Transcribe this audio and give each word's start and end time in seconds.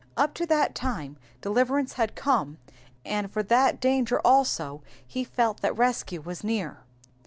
''^ 0.01 0.03
Up 0.17 0.33
to 0.33 0.47
that 0.47 0.73
time 0.73 1.15
deliverance 1.41 1.93
had 1.93 2.15
come, 2.15 2.57
and 3.05 3.31
for 3.31 3.43
that 3.43 3.79
danger 3.79 4.19
also 4.21 4.81
he 5.05 5.23
felt 5.23 5.61
that 5.61 5.77
rescue 5.77 6.21
was 6.21 6.43
near. 6.43 6.79